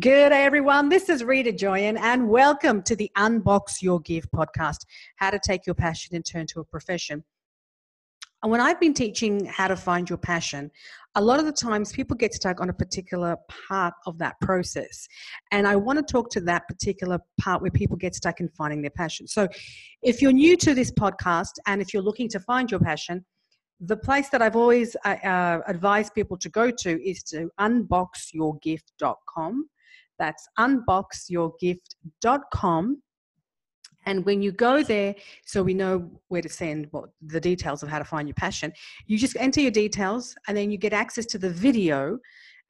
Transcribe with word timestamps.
Good 0.00 0.30
day, 0.30 0.44
everyone. 0.44 0.88
This 0.88 1.08
is 1.08 1.22
Rita 1.22 1.52
Joyan, 1.52 1.96
and 2.00 2.28
welcome 2.28 2.82
to 2.82 2.96
the 2.96 3.12
Unbox 3.16 3.80
Your 3.80 4.00
Gift 4.00 4.28
podcast 4.32 4.78
how 5.18 5.30
to 5.30 5.38
take 5.38 5.66
your 5.66 5.76
passion 5.76 6.16
and 6.16 6.26
turn 6.26 6.48
to 6.48 6.58
a 6.58 6.64
profession. 6.64 7.22
And 8.42 8.50
when 8.50 8.60
I've 8.60 8.80
been 8.80 8.92
teaching 8.92 9.46
how 9.46 9.68
to 9.68 9.76
find 9.76 10.10
your 10.10 10.18
passion, 10.18 10.72
a 11.14 11.22
lot 11.22 11.38
of 11.38 11.46
the 11.46 11.52
times 11.52 11.92
people 11.92 12.16
get 12.16 12.34
stuck 12.34 12.60
on 12.60 12.70
a 12.70 12.72
particular 12.72 13.36
part 13.68 13.94
of 14.04 14.18
that 14.18 14.34
process. 14.40 15.06
And 15.52 15.64
I 15.64 15.76
want 15.76 16.00
to 16.00 16.12
talk 16.12 16.28
to 16.30 16.40
that 16.40 16.66
particular 16.66 17.20
part 17.40 17.62
where 17.62 17.70
people 17.70 17.96
get 17.96 18.16
stuck 18.16 18.40
in 18.40 18.48
finding 18.48 18.82
their 18.82 18.90
passion. 18.90 19.28
So 19.28 19.46
if 20.02 20.20
you're 20.20 20.32
new 20.32 20.56
to 20.56 20.74
this 20.74 20.90
podcast 20.90 21.52
and 21.68 21.80
if 21.80 21.94
you're 21.94 22.02
looking 22.02 22.28
to 22.30 22.40
find 22.40 22.68
your 22.68 22.80
passion, 22.80 23.24
the 23.78 23.96
place 23.96 24.28
that 24.30 24.42
I've 24.42 24.56
always 24.56 24.96
uh, 25.04 25.18
uh 25.24 25.60
advised 25.68 26.14
people 26.14 26.36
to 26.38 26.48
go 26.48 26.72
to 26.72 27.08
is 27.08 27.22
to 27.24 27.48
unboxyourgift.com. 27.60 29.68
That's 30.18 30.46
unboxyourgift.com. 30.58 33.02
And 34.06 34.24
when 34.26 34.42
you 34.42 34.52
go 34.52 34.82
there, 34.82 35.14
so 35.46 35.62
we 35.62 35.72
know 35.72 36.10
where 36.28 36.42
to 36.42 36.48
send 36.48 36.88
what 36.90 37.08
the 37.22 37.40
details 37.40 37.82
of 37.82 37.88
how 37.88 37.98
to 37.98 38.04
find 38.04 38.28
your 38.28 38.34
passion, 38.34 38.70
you 39.06 39.16
just 39.16 39.36
enter 39.38 39.60
your 39.60 39.70
details 39.70 40.34
and 40.46 40.56
then 40.56 40.70
you 40.70 40.76
get 40.76 40.92
access 40.92 41.24
to 41.26 41.38
the 41.38 41.48
video, 41.48 42.18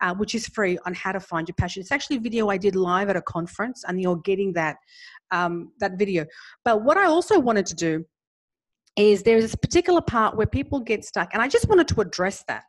uh, 0.00 0.14
which 0.14 0.34
is 0.34 0.46
free 0.46 0.78
on 0.86 0.94
how 0.94 1.12
to 1.12 1.20
find 1.20 1.48
your 1.48 1.54
passion. 1.56 1.80
It's 1.80 1.92
actually 1.92 2.16
a 2.16 2.20
video 2.20 2.50
I 2.50 2.56
did 2.56 2.76
live 2.76 3.08
at 3.08 3.16
a 3.16 3.22
conference, 3.22 3.84
and 3.86 4.00
you're 4.00 4.18
getting 4.18 4.52
that 4.54 4.76
um, 5.30 5.72
that 5.80 5.98
video. 5.98 6.26
But 6.64 6.84
what 6.84 6.96
I 6.96 7.06
also 7.06 7.38
wanted 7.38 7.66
to 7.66 7.74
do 7.74 8.04
is 8.96 9.22
there's 9.22 9.42
this 9.42 9.56
particular 9.56 10.00
part 10.00 10.36
where 10.36 10.46
people 10.46 10.80
get 10.80 11.04
stuck, 11.04 11.30
and 11.32 11.42
I 11.42 11.48
just 11.48 11.68
wanted 11.68 11.88
to 11.88 12.00
address 12.00 12.44
that. 12.48 12.64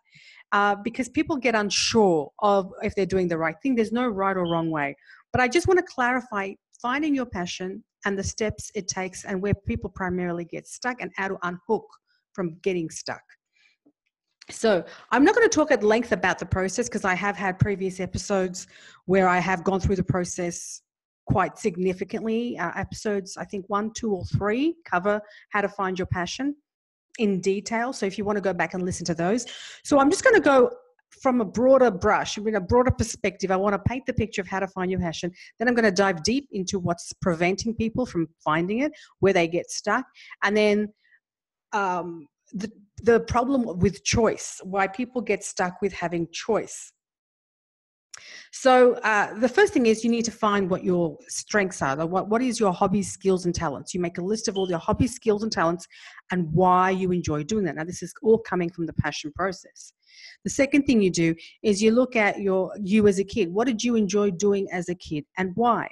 Uh, 0.52 0.76
because 0.76 1.10
people 1.10 1.36
get 1.36 1.56
unsure 1.56 2.32
of 2.40 2.72
if 2.82 2.96
they're 2.96 3.06
doing 3.06 3.28
the 3.28 3.38
right 3.38 3.56
thing. 3.62 3.76
There's 3.76 3.92
no 3.92 4.08
right 4.08 4.38
or 4.38 4.44
wrong 4.44 4.70
way. 4.70 4.96
But 5.34 5.42
I 5.42 5.48
just 5.48 5.68
want 5.68 5.80
to 5.80 5.86
clarify 5.86 6.54
finding 6.82 7.14
your 7.14 7.26
passion 7.26 7.84
and 8.06 8.18
the 8.18 8.24
steps 8.24 8.72
it 8.76 8.88
takes 8.88 9.26
and 9.26 9.42
where 9.42 9.54
people 9.54 9.90
primarily 9.90 10.46
get 10.46 10.68
stuck 10.68 11.02
and 11.02 11.12
how 11.16 11.28
to 11.28 11.38
unhook 11.44 11.86
from 12.34 12.58
getting 12.62 12.90
stuck. 12.90 13.22
So, 14.52 14.86
I'm 15.12 15.24
not 15.24 15.34
going 15.34 15.50
to 15.50 15.54
talk 15.54 15.72
at 15.72 15.84
length 15.84 16.12
about 16.12 16.38
the 16.38 16.46
process 16.46 16.88
because 16.88 17.04
I 17.04 17.16
have 17.16 17.36
had 17.36 17.58
previous 17.58 18.00
episodes 18.00 18.68
where 19.06 19.28
I 19.28 19.40
have 19.40 19.64
gone 19.64 19.80
through 19.80 19.96
the 19.96 20.04
process 20.04 20.84
quite 21.26 21.58
significantly. 21.58 22.58
Uh, 22.58 22.72
episodes, 22.76 23.38
I 23.38 23.46
think 23.46 23.66
one, 23.68 23.92
two, 23.96 24.14
or 24.14 24.24
three 24.26 24.76
cover 24.86 25.20
how 25.50 25.62
to 25.62 25.70
find 25.70 25.98
your 25.98 26.06
passion 26.06 26.56
in 27.20 27.42
detail. 27.42 27.94
So, 27.94 28.06
if 28.06 28.18
you 28.18 28.26
want 28.26 28.38
to 28.38 28.42
go 28.42 28.54
back 28.54 28.74
and 28.74 28.84
listen 28.84 29.06
to 29.06 29.16
those. 29.16 29.46
So, 29.84 30.00
I'm 30.00 30.10
just 30.10 30.24
going 30.24 30.36
to 30.36 30.42
go 30.42 30.72
from 31.22 31.42
a 31.42 31.46
broader 31.46 31.92
brush, 31.92 32.38
in 32.38 32.56
a 32.56 32.62
broader 32.62 32.92
perspective, 32.92 33.52
I 33.52 33.56
want 33.56 33.74
to 33.74 33.80
paint 33.80 34.06
the 34.06 34.14
picture 34.14 34.42
of 34.42 34.48
how 34.48 34.60
to 34.60 34.68
find 34.68 34.92
your 34.92 35.00
passion. 35.00 35.32
Then 35.58 35.68
I'm 35.68 35.74
going 35.74 35.86
to 35.86 35.92
dive 35.92 36.24
deep 36.24 36.48
into 36.52 36.80
what's 36.80 37.14
preventing 37.14 37.74
people 37.74 38.06
from 38.06 38.28
finding 38.44 38.80
it, 38.80 38.92
where 39.20 39.34
they 39.34 39.48
get 39.48 39.72
stuck, 39.72 40.06
and 40.44 40.56
then 40.56 40.94
um, 41.74 42.28
the 42.54 42.72
the 43.04 43.20
problem 43.22 43.80
with 43.80 44.04
choice, 44.04 44.62
why 44.64 44.88
people 44.88 45.22
get 45.22 45.44
stuck 45.44 45.82
with 45.82 45.94
having 45.94 46.28
choice. 46.32 46.92
So 48.52 48.94
uh, 49.04 49.38
the 49.38 49.50
first 49.50 49.74
thing 49.74 49.86
is 49.86 50.04
you 50.04 50.10
need 50.10 50.26
to 50.26 50.32
find 50.32 50.70
what 50.70 50.84
your 50.84 51.18
strengths 51.28 51.82
are. 51.82 52.06
What, 52.06 52.30
what 52.30 52.42
is 52.42 52.60
your 52.60 52.74
hobbies, 52.74 53.12
skills, 53.12 53.46
and 53.46 53.54
talents? 53.54 53.94
You 53.94 54.00
make 54.00 54.18
a 54.18 54.24
list 54.24 54.48
of 54.48 54.58
all 54.58 54.70
your 54.70 54.80
hobbies, 54.80 55.14
skills, 55.14 55.44
and 55.44 55.52
talents 55.52 55.86
and 56.32 56.52
why 56.54 56.90
you 56.92 57.12
enjoy 57.12 57.44
doing 57.44 57.66
that. 57.66 57.76
Now, 57.76 57.84
this 57.84 58.02
is 58.02 58.14
all 58.24 58.40
coming 58.40 58.70
from 58.70 58.86
the 58.86 58.94
passion 58.94 59.32
process. 59.36 59.94
The 60.44 60.50
second 60.50 60.84
thing 60.84 61.02
you 61.02 61.12
do 61.12 61.36
is 61.64 61.82
you 61.82 61.92
look 61.92 62.16
at 62.16 62.40
your 62.40 62.72
you 62.82 63.08
as 63.08 63.20
a 63.20 63.24
kid. 63.24 63.54
What 63.54 63.68
did 63.68 63.84
you 63.84 63.96
enjoy 63.96 64.32
doing 64.32 64.68
as 64.72 64.90
a 64.90 64.96
kid 64.96 65.26
and 65.38 65.52
why? 65.56 65.90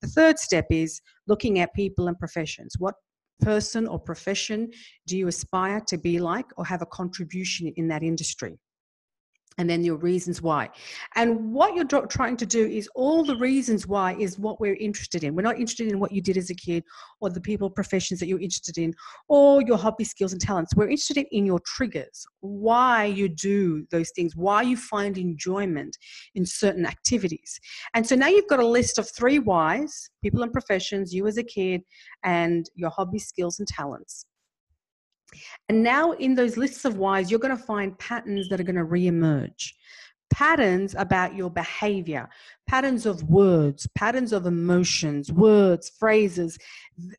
The 0.00 0.08
third 0.08 0.38
step 0.38 0.66
is 0.70 1.00
looking 1.26 1.58
at 1.58 1.74
people 1.74 2.06
and 2.08 2.18
professions. 2.18 2.76
What 2.78 2.94
person 3.40 3.88
or 3.88 3.98
profession 3.98 4.70
do 5.06 5.18
you 5.18 5.26
aspire 5.26 5.80
to 5.88 5.98
be 5.98 6.20
like 6.20 6.46
or 6.56 6.64
have 6.64 6.82
a 6.82 6.86
contribution 6.86 7.72
in 7.76 7.88
that 7.88 8.02
industry? 8.02 8.58
And 9.58 9.68
then 9.68 9.84
your 9.84 9.96
reasons 9.96 10.42
why. 10.42 10.68
And 11.14 11.52
what 11.52 11.74
you're 11.74 11.84
trying 11.84 12.36
to 12.38 12.46
do 12.46 12.66
is 12.66 12.88
all 12.94 13.24
the 13.24 13.36
reasons 13.36 13.86
why 13.86 14.14
is 14.14 14.38
what 14.38 14.60
we're 14.60 14.76
interested 14.76 15.24
in. 15.24 15.34
We're 15.34 15.42
not 15.42 15.58
interested 15.58 15.88
in 15.88 16.00
what 16.00 16.12
you 16.12 16.20
did 16.20 16.36
as 16.36 16.50
a 16.50 16.54
kid 16.54 16.84
or 17.20 17.30
the 17.30 17.40
people 17.40 17.70
professions 17.70 18.20
that 18.20 18.26
you're 18.26 18.40
interested 18.40 18.78
in 18.78 18.94
or 19.28 19.62
your 19.62 19.78
hobby 19.78 20.04
skills 20.04 20.32
and 20.32 20.40
talents. 20.40 20.74
We're 20.74 20.88
interested 20.88 21.26
in 21.30 21.46
your 21.46 21.60
triggers, 21.60 22.26
why 22.40 23.04
you 23.04 23.28
do 23.28 23.86
those 23.90 24.10
things, 24.10 24.36
why 24.36 24.62
you 24.62 24.76
find 24.76 25.18
enjoyment 25.18 25.96
in 26.34 26.44
certain 26.46 26.86
activities. 26.86 27.60
And 27.94 28.06
so 28.06 28.14
now 28.16 28.28
you've 28.28 28.48
got 28.48 28.60
a 28.60 28.66
list 28.66 28.98
of 28.98 29.08
three 29.10 29.38
whys 29.38 30.10
people 30.22 30.42
and 30.42 30.52
professions, 30.52 31.12
you 31.12 31.26
as 31.26 31.36
a 31.36 31.42
kid, 31.42 31.82
and 32.24 32.70
your 32.74 32.90
hobby 32.90 33.18
skills 33.18 33.58
and 33.58 33.68
talents. 33.68 34.24
And 35.68 35.82
now, 35.82 36.12
in 36.12 36.34
those 36.34 36.56
lists 36.56 36.84
of 36.84 36.96
whys, 36.96 37.30
you're 37.30 37.40
going 37.40 37.56
to 37.56 37.62
find 37.62 37.98
patterns 37.98 38.48
that 38.48 38.60
are 38.60 38.64
going 38.64 38.76
to 38.76 38.84
reemerge. 38.84 39.72
Patterns 40.30 40.94
about 40.98 41.34
your 41.34 41.50
behavior, 41.50 42.28
patterns 42.66 43.06
of 43.06 43.22
words, 43.24 43.86
patterns 43.94 44.32
of 44.32 44.46
emotions, 44.46 45.30
words, 45.32 45.92
phrases, 45.98 46.58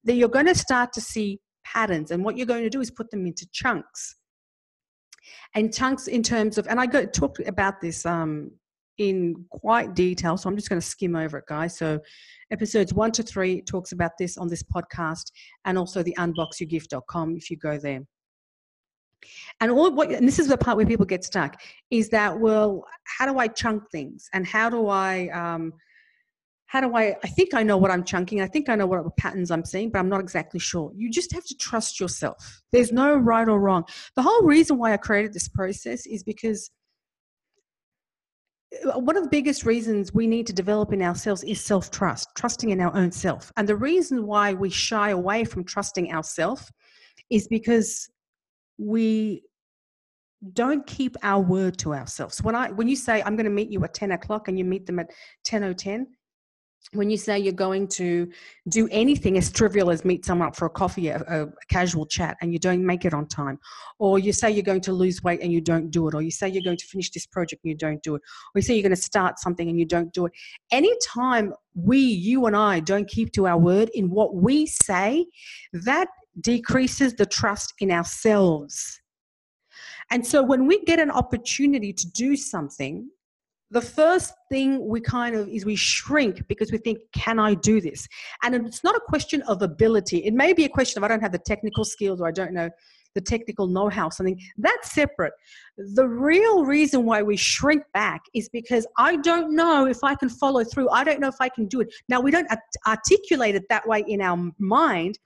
that 0.03 0.15
you're 0.15 0.27
going 0.27 0.47
to 0.47 0.55
start 0.55 0.91
to 0.93 1.01
see 1.01 1.39
patterns. 1.63 2.11
And 2.11 2.23
what 2.23 2.37
you're 2.37 2.45
going 2.45 2.63
to 2.63 2.69
do 2.69 2.81
is 2.81 2.91
put 2.91 3.11
them 3.11 3.25
into 3.25 3.47
chunks. 3.51 4.15
And 5.53 5.73
chunks 5.73 6.07
in 6.07 6.23
terms 6.23 6.57
of, 6.57 6.67
and 6.67 6.79
I 6.79 6.85
go 6.85 7.05
talk 7.05 7.37
about 7.47 7.79
this 7.79 8.05
um, 8.05 8.51
in 8.97 9.45
quite 9.49 9.93
detail, 9.93 10.37
so 10.37 10.49
I'm 10.49 10.55
just 10.55 10.69
going 10.69 10.81
to 10.81 10.85
skim 10.85 11.15
over 11.15 11.37
it, 11.37 11.45
guys. 11.47 11.77
So, 11.77 11.99
episodes 12.51 12.93
one 12.93 13.11
to 13.13 13.23
three 13.23 13.61
talks 13.61 13.91
about 13.91 14.11
this 14.17 14.37
on 14.37 14.47
this 14.47 14.63
podcast, 14.63 15.31
and 15.65 15.77
also 15.77 16.03
the 16.03 16.15
unboxyourgift.com 16.17 17.35
if 17.35 17.49
you 17.49 17.57
go 17.57 17.77
there. 17.77 18.01
And 19.59 19.71
all 19.71 19.91
what 19.91 20.11
and 20.11 20.27
this 20.27 20.39
is 20.39 20.47
the 20.47 20.57
part 20.57 20.77
where 20.77 20.85
people 20.85 21.05
get 21.05 21.23
stuck 21.23 21.61
is 21.89 22.09
that 22.09 22.39
well, 22.39 22.83
how 23.17 23.31
do 23.31 23.39
I 23.39 23.47
chunk 23.47 23.89
things, 23.91 24.29
and 24.33 24.45
how 24.45 24.69
do 24.69 24.87
I 24.87 25.29
um, 25.29 25.73
how 26.67 26.81
do 26.81 26.95
I? 26.95 27.15
I 27.23 27.27
think 27.27 27.53
I 27.53 27.63
know 27.63 27.77
what 27.77 27.91
I'm 27.91 28.03
chunking. 28.03 28.41
I 28.41 28.47
think 28.47 28.69
I 28.69 28.75
know 28.75 28.87
what 28.87 29.15
patterns 29.17 29.51
I'm 29.51 29.65
seeing, 29.65 29.91
but 29.91 29.99
I'm 29.99 30.09
not 30.09 30.19
exactly 30.19 30.59
sure. 30.59 30.91
You 30.95 31.09
just 31.09 31.33
have 31.33 31.45
to 31.45 31.55
trust 31.55 31.99
yourself. 31.99 32.61
There's 32.71 32.91
no 32.91 33.15
right 33.15 33.47
or 33.47 33.59
wrong. 33.59 33.85
The 34.15 34.21
whole 34.21 34.41
reason 34.41 34.77
why 34.77 34.93
I 34.93 34.97
created 34.97 35.33
this 35.33 35.47
process 35.47 36.05
is 36.05 36.23
because 36.23 36.71
one 38.83 39.17
of 39.17 39.23
the 39.23 39.29
biggest 39.29 39.65
reasons 39.65 40.13
we 40.13 40.27
need 40.27 40.47
to 40.47 40.53
develop 40.53 40.93
in 40.93 41.01
ourselves 41.01 41.43
is 41.43 41.61
self 41.61 41.91
trust, 41.91 42.29
trusting 42.35 42.69
in 42.69 42.81
our 42.81 42.95
own 42.95 43.11
self. 43.11 43.51
And 43.57 43.67
the 43.67 43.75
reason 43.75 44.25
why 44.25 44.53
we 44.53 44.69
shy 44.69 45.09
away 45.09 45.43
from 45.43 45.63
trusting 45.63 46.11
ourselves 46.11 46.71
is 47.29 47.47
because 47.47 48.09
we 48.77 49.43
don't 50.53 50.85
keep 50.85 51.15
our 51.23 51.41
word 51.41 51.77
to 51.79 51.93
ourselves. 51.93 52.41
When 52.43 52.55
I 52.55 52.71
when 52.71 52.87
you 52.87 52.95
say 52.95 53.21
I'm 53.23 53.35
going 53.35 53.45
to 53.45 53.51
meet 53.51 53.69
you 53.69 53.83
at 53.83 53.93
10 53.93 54.11
o'clock 54.11 54.47
and 54.47 54.57
you 54.57 54.65
meet 54.65 54.85
them 54.85 54.99
at 54.99 55.09
10:10, 55.47 56.05
when 56.93 57.09
you 57.09 57.17
say 57.17 57.37
you're 57.39 57.53
going 57.53 57.87
to 57.87 58.29
do 58.69 58.87
anything 58.91 59.37
as 59.37 59.51
trivial 59.51 59.89
as 59.89 60.05
meet 60.05 60.25
someone 60.25 60.49
up 60.49 60.55
for 60.55 60.65
a 60.65 60.69
coffee, 60.69 61.09
a, 61.09 61.17
a, 61.27 61.47
casual 61.69 62.05
chat, 62.05 62.37
and 62.41 62.53
you 62.53 62.59
don't 62.59 62.85
make 62.85 63.05
it 63.05 63.13
on 63.13 63.27
time, 63.27 63.59
or 63.99 64.19
you 64.19 64.31
say 64.31 64.51
you're 64.51 64.63
going 64.63 64.81
to 64.81 64.93
lose 64.93 65.23
weight 65.23 65.41
and 65.41 65.51
you 65.51 65.61
don't 65.61 65.91
do 65.91 66.07
it, 66.07 66.13
or 66.13 66.21
you 66.21 66.31
say 66.31 66.47
you're 66.47 66.63
going 66.63 66.77
to 66.77 66.85
finish 66.85 67.11
this 67.11 67.25
project 67.25 67.63
and 67.63 67.69
you 67.69 67.77
don't 67.77 68.01
do 68.03 68.15
it, 68.15 68.21
or 68.53 68.59
you 68.59 68.61
say 68.61 68.75
you're 68.75 68.83
going 68.83 68.95
to 68.95 69.01
start 69.01 69.39
something 69.39 69.69
and 69.69 69.79
you 69.79 69.85
don't 69.85 70.13
do 70.13 70.25
it. 70.25 70.31
Anytime 70.71 71.53
we, 71.73 71.99
you 71.99 72.45
and 72.45 72.55
I, 72.55 72.79
don't 72.79 73.07
keep 73.07 73.31
to 73.33 73.47
our 73.47 73.57
word 73.57 73.89
in 73.93 74.09
what 74.09 74.35
we 74.35 74.65
say, 74.65 75.25
that 75.73 76.07
decreases 76.41 77.13
the 77.15 77.25
trust 77.25 77.73
in 77.79 77.91
ourselves. 77.91 79.01
And 80.11 80.25
so 80.25 80.43
when 80.43 80.67
we 80.67 80.83
get 80.83 80.99
an 80.99 81.09
opportunity 81.09 81.91
to 81.91 82.07
do 82.11 82.35
something, 82.35 83.09
the 83.71 83.81
first 83.81 84.33
thing 84.49 84.87
we 84.87 85.01
kind 85.01 85.35
of 85.35 85.47
is 85.49 85.65
we 85.65 85.75
shrink 85.75 86.47
because 86.47 86.71
we 86.71 86.77
think 86.77 86.99
can 87.13 87.39
i 87.39 87.53
do 87.53 87.81
this? 87.81 88.07
And 88.43 88.55
it's 88.55 88.83
not 88.83 88.95
a 88.95 89.01
question 89.07 89.41
of 89.43 89.61
ability. 89.61 90.25
It 90.25 90.33
may 90.33 90.53
be 90.53 90.65
a 90.65 90.69
question 90.69 90.99
of 90.99 91.03
i 91.03 91.07
don't 91.07 91.21
have 91.21 91.31
the 91.31 91.39
technical 91.39 91.83
skills 91.83 92.21
or 92.21 92.27
i 92.27 92.31
don't 92.31 92.53
know 92.53 92.69
the 93.15 93.21
technical 93.21 93.65
know-how 93.67 94.09
something. 94.09 94.37
That's 94.57 94.91
separate. 94.91 95.31
The 95.77 96.05
real 96.05 96.65
reason 96.65 97.05
why 97.05 97.21
we 97.21 97.37
shrink 97.37 97.83
back 97.93 98.21
is 98.33 98.49
because 98.49 98.85
i 98.97 99.15
don't 99.17 99.55
know 99.55 99.87
if 99.87 100.03
i 100.03 100.15
can 100.15 100.29
follow 100.29 100.63
through. 100.63 100.89
I 100.89 101.03
don't 101.03 101.19
know 101.19 101.29
if 101.29 101.39
i 101.39 101.49
can 101.49 101.67
do 101.67 101.81
it. 101.81 101.93
Now 102.09 102.19
we 102.19 102.31
don't 102.31 102.47
articulate 102.85 103.55
it 103.55 103.63
that 103.69 103.87
way 103.87 104.03
in 104.07 104.21
our 104.21 104.51
mind 104.59 105.17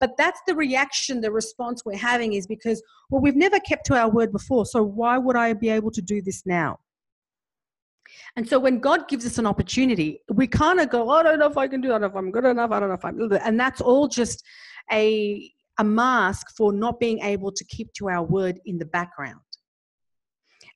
but 0.00 0.16
that's 0.16 0.40
the 0.46 0.54
reaction 0.54 1.20
the 1.20 1.30
response 1.30 1.82
we're 1.84 1.96
having 1.96 2.32
is 2.32 2.46
because 2.46 2.82
well 3.10 3.20
we've 3.20 3.36
never 3.36 3.60
kept 3.60 3.84
to 3.86 3.94
our 3.94 4.10
word 4.10 4.32
before 4.32 4.64
so 4.64 4.82
why 4.82 5.18
would 5.18 5.36
i 5.36 5.52
be 5.52 5.68
able 5.68 5.90
to 5.90 6.00
do 6.00 6.22
this 6.22 6.42
now 6.46 6.78
and 8.36 8.48
so 8.48 8.58
when 8.58 8.78
God 8.78 9.08
gives 9.08 9.26
us 9.26 9.38
an 9.38 9.46
opportunity, 9.46 10.20
we 10.28 10.46
kind 10.46 10.80
of 10.80 10.90
go, 10.90 11.10
I 11.10 11.22
don't 11.22 11.38
know 11.38 11.46
if 11.46 11.56
I 11.56 11.68
can 11.68 11.80
do 11.80 11.88
that, 11.88 12.02
if 12.02 12.14
I'm 12.14 12.30
good 12.30 12.44
enough, 12.44 12.70
I 12.70 12.80
don't 12.80 12.88
know 12.88 12.94
if 12.94 13.04
I'm 13.04 13.32
and 13.42 13.58
that's 13.58 13.80
all 13.80 14.08
just 14.08 14.44
a 14.92 15.52
a 15.78 15.84
mask 15.84 16.56
for 16.56 16.72
not 16.72 16.98
being 16.98 17.20
able 17.20 17.52
to 17.52 17.64
keep 17.64 17.92
to 17.94 18.08
our 18.08 18.24
word 18.24 18.60
in 18.64 18.78
the 18.78 18.86
background. 18.86 19.40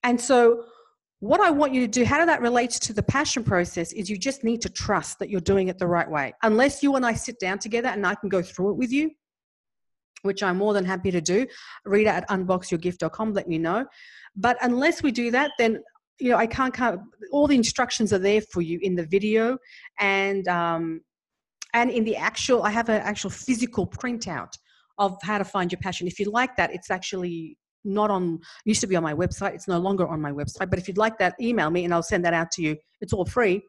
And 0.02 0.20
so 0.20 0.64
what 1.20 1.40
I 1.40 1.50
want 1.50 1.74
you 1.74 1.82
to 1.82 1.86
do, 1.86 2.04
how 2.04 2.24
that 2.24 2.40
relates 2.40 2.78
to 2.80 2.92
the 2.92 3.02
passion 3.02 3.44
process, 3.44 3.92
is 3.92 4.08
you 4.08 4.16
just 4.16 4.42
need 4.42 4.62
to 4.62 4.70
trust 4.70 5.18
that 5.18 5.28
you're 5.28 5.40
doing 5.40 5.68
it 5.68 5.78
the 5.78 5.86
right 5.86 6.10
way. 6.10 6.32
Unless 6.42 6.82
you 6.82 6.96
and 6.96 7.04
I 7.04 7.12
sit 7.12 7.38
down 7.38 7.58
together 7.58 7.88
and 7.88 8.06
I 8.06 8.14
can 8.14 8.28
go 8.28 8.42
through 8.42 8.70
it 8.70 8.76
with 8.76 8.90
you, 8.90 9.10
which 10.22 10.42
I'm 10.42 10.56
more 10.56 10.72
than 10.72 10.84
happy 10.84 11.10
to 11.10 11.20
do. 11.20 11.46
Read 11.84 12.06
at 12.06 12.28
unboxyourgift.com, 12.28 13.34
let 13.34 13.48
me 13.48 13.58
know. 13.58 13.86
But 14.34 14.56
unless 14.62 15.02
we 15.02 15.12
do 15.12 15.30
that, 15.30 15.52
then 15.58 15.82
you 16.20 16.30
know 16.30 16.36
I 16.36 16.46
can't. 16.46 16.74
can't 16.74 17.00
all 17.32 17.46
the 17.46 17.56
instructions 17.56 18.12
are 18.12 18.18
there 18.18 18.40
for 18.40 18.60
you 18.60 18.78
in 18.82 18.94
the 18.94 19.06
video, 19.06 19.58
and 19.98 20.46
um, 20.48 21.00
and 21.74 21.90
in 21.90 22.04
the 22.04 22.16
actual. 22.16 22.62
I 22.62 22.70
have 22.70 22.88
an 22.88 23.00
actual 23.02 23.30
physical 23.30 23.86
printout 23.86 24.52
of 24.98 25.16
how 25.22 25.38
to 25.38 25.44
find 25.44 25.72
your 25.72 25.80
passion. 25.80 26.06
If 26.06 26.18
you 26.18 26.30
like 26.30 26.56
that, 26.56 26.72
it's 26.74 26.90
actually 26.90 27.56
not 27.84 28.10
on 28.10 28.40
used 28.64 28.80
to 28.80 28.86
be 28.86 28.96
on 28.96 29.02
my 29.02 29.14
website 29.14 29.54
it's 29.54 29.68
no 29.68 29.78
longer 29.78 30.06
on 30.06 30.20
my 30.20 30.30
website 30.30 30.68
but 30.68 30.78
if 30.78 30.86
you'd 30.86 30.98
like 30.98 31.18
that 31.18 31.34
email 31.40 31.70
me 31.70 31.84
and 31.84 31.94
i'll 31.94 32.02
send 32.02 32.24
that 32.24 32.34
out 32.34 32.50
to 32.50 32.62
you 32.62 32.76
it's 33.00 33.12
all 33.12 33.24
free 33.24 33.62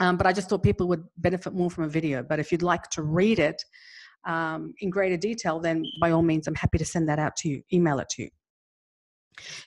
um, 0.00 0.16
but 0.16 0.26
i 0.26 0.32
just 0.32 0.48
thought 0.48 0.62
people 0.62 0.86
would 0.86 1.02
benefit 1.16 1.54
more 1.54 1.70
from 1.70 1.84
a 1.84 1.88
video 1.88 2.22
but 2.22 2.38
if 2.38 2.52
you'd 2.52 2.62
like 2.62 2.88
to 2.90 3.02
read 3.02 3.38
it 3.38 3.62
um, 4.26 4.74
in 4.80 4.90
greater 4.90 5.16
detail 5.16 5.58
then 5.60 5.84
by 6.00 6.10
all 6.10 6.22
means 6.22 6.46
i'm 6.46 6.54
happy 6.54 6.78
to 6.78 6.84
send 6.84 7.08
that 7.08 7.18
out 7.18 7.34
to 7.36 7.48
you 7.48 7.62
email 7.72 7.98
it 7.98 8.08
to 8.10 8.22
you 8.24 8.28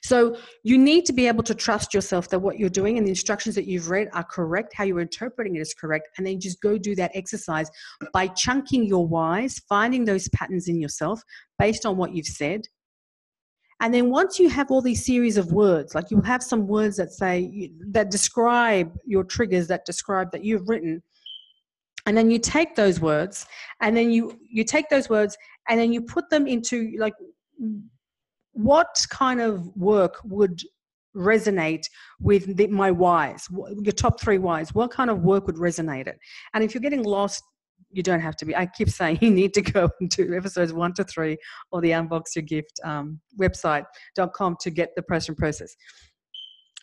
so 0.02 0.36
you 0.64 0.76
need 0.76 1.06
to 1.06 1.12
be 1.12 1.28
able 1.28 1.42
to 1.44 1.54
trust 1.54 1.94
yourself 1.94 2.28
that 2.30 2.38
what 2.40 2.58
you're 2.58 2.68
doing 2.68 2.98
and 2.98 3.06
the 3.06 3.10
instructions 3.10 3.54
that 3.54 3.66
you've 3.66 3.88
read 3.88 4.08
are 4.12 4.24
correct, 4.24 4.74
how 4.74 4.84
you're 4.84 5.00
interpreting 5.00 5.56
it 5.56 5.60
is 5.60 5.74
correct, 5.74 6.08
and 6.18 6.26
then 6.26 6.40
just 6.40 6.60
go 6.60 6.76
do 6.76 6.94
that 6.96 7.10
exercise 7.14 7.70
by 8.12 8.26
chunking 8.28 8.84
your 8.84 9.06
whys, 9.06 9.60
finding 9.68 10.04
those 10.04 10.28
patterns 10.30 10.68
in 10.68 10.80
yourself 10.80 11.22
based 11.58 11.86
on 11.86 11.96
what 11.96 12.14
you've 12.14 12.26
said, 12.26 12.62
and 13.80 13.94
then 13.94 14.10
once 14.10 14.38
you 14.38 14.50
have 14.50 14.70
all 14.70 14.82
these 14.82 15.04
series 15.04 15.38
of 15.38 15.52
words, 15.52 15.94
like 15.94 16.10
you'll 16.10 16.22
have 16.22 16.42
some 16.42 16.66
words 16.66 16.98
that 16.98 17.12
say, 17.12 17.72
that 17.92 18.10
describe 18.10 18.94
your 19.06 19.24
triggers, 19.24 19.68
that 19.68 19.86
describe 19.86 20.30
that 20.32 20.44
you've 20.44 20.68
written. 20.68 21.02
And 22.04 22.16
then 22.16 22.30
you 22.30 22.38
take 22.38 22.76
those 22.76 23.00
words 23.00 23.46
and 23.80 23.96
then 23.96 24.10
you, 24.10 24.38
you 24.50 24.64
take 24.64 24.90
those 24.90 25.08
words 25.08 25.36
and 25.68 25.80
then 25.80 25.92
you 25.92 26.02
put 26.02 26.28
them 26.28 26.46
into 26.46 26.92
like, 26.98 27.14
what 28.52 29.06
kind 29.10 29.40
of 29.40 29.66
work 29.76 30.16
would 30.24 30.60
resonate 31.16 31.84
with 32.20 32.56
the, 32.56 32.68
my 32.68 32.90
whys 32.90 33.48
your 33.82 33.92
top 33.92 34.20
three 34.20 34.38
whys 34.38 34.72
what 34.74 34.92
kind 34.92 35.10
of 35.10 35.22
work 35.22 35.44
would 35.46 35.56
resonate 35.56 36.06
it 36.06 36.16
and 36.54 36.62
if 36.62 36.72
you're 36.72 36.80
getting 36.80 37.02
lost 37.02 37.42
you 37.90 38.02
don't 38.02 38.20
have 38.20 38.36
to 38.36 38.44
be. 38.44 38.56
I 38.56 38.66
keep 38.66 38.88
saying 39.00 39.18
you 39.20 39.30
need 39.30 39.54
to 39.54 39.62
go 39.62 39.90
to 40.10 40.36
episodes 40.36 40.72
one 40.72 40.94
to 40.94 41.04
three 41.04 41.36
or 41.72 41.80
the 41.80 41.90
Unbox 41.90 42.34
Your 42.36 42.42
Gift 42.42 42.80
um, 42.84 43.20
website.com 43.38 44.56
to 44.60 44.70
get 44.70 44.90
the 44.96 45.02
passion 45.02 45.34
process. 45.34 45.74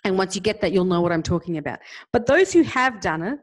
And 0.04 0.18
once 0.18 0.36
you 0.36 0.42
get 0.42 0.62
that, 0.62 0.72
you'll 0.72 0.86
know 0.86 1.02
what 1.02 1.12
I'm 1.12 1.24
talking 1.24 1.58
about. 1.58 1.80
But 2.14 2.28
those 2.28 2.54
who 2.54 2.62
have 2.64 3.02
done 3.02 3.24
it, 3.24 3.40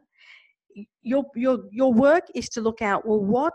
your, 1.01 1.25
your, 1.35 1.59
your 1.71 1.93
work 1.93 2.23
is 2.33 2.49
to 2.49 2.61
look 2.61 2.81
out, 2.81 3.07
well, 3.07 3.19
what 3.19 3.53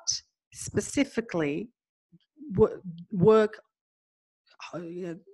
specifically 0.52 1.68
work 3.12 3.60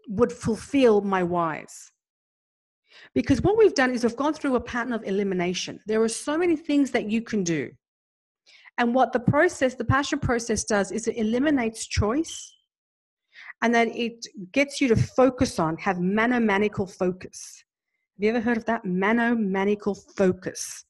would 0.09 0.33
fulfill 0.33 1.01
my 1.01 1.23
whys? 1.23 1.91
Because 3.15 3.43
what 3.43 3.59
we've 3.59 3.75
done 3.75 3.93
is 3.93 4.05
we've 4.05 4.17
gone 4.17 4.33
through 4.33 4.57
a 4.57 4.61
pattern 4.61 4.93
of 4.93 5.05
elimination. 5.05 5.81
There 5.87 6.03
are 6.03 6.09
so 6.09 6.39
many 6.39 6.57
things 6.57 6.91
that 6.93 7.11
you 7.11 7.21
can 7.21 7.45
do 7.45 7.71
and 8.79 8.95
what 8.95 9.13
the 9.13 9.21
process, 9.21 9.75
the 9.75 9.85
passion 9.85 10.19
process 10.19 10.65
does 10.65 10.93
is 10.93 11.09
it 11.09 11.17
eliminates 11.17 11.87
choice 11.87 12.55
and 13.63 13.75
then 13.75 13.91
it 13.95 14.27
gets 14.53 14.81
you 14.81 14.89
to 14.89 14.97
focus 14.97 15.59
on, 15.59 15.77
have 15.79 15.99
monomanical 15.99 16.87
focus. 16.87 17.65
Have 18.17 18.25
you 18.25 18.31
ever 18.31 18.41
heard 18.41 18.59
of 18.59 18.65
that? 18.67 18.85
Monomanical 18.85 19.95
focus. 19.95 20.85